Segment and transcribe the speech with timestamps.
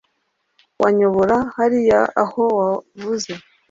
[0.81, 3.31] Wanyobora hariya aho wavuze